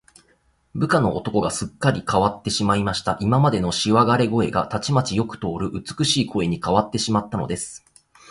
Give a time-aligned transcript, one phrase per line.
[0.73, 3.19] 部下の男の声が、すっかりかわってしまいました。
[3.21, 7.85] 今までのしわがれ声が、たちまちよく通る美しい声にかわってしまったのです。